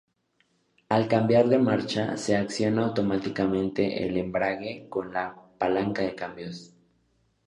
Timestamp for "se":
2.17-2.35